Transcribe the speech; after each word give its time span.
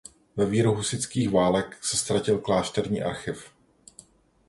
Ve 0.37 0.45
víru 0.45 0.73
husitských 0.73 1.29
válek 1.29 1.77
se 1.81 1.97
ztratil 1.97 2.39
klášterní 2.39 3.01
archiv. 3.01 3.51